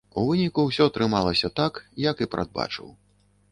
[0.19, 1.73] У выніку ўсё атрымалася так,
[2.09, 2.93] як і прадбачыў.